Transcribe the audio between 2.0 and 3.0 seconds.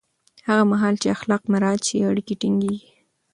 اړیکې ټینګېږي.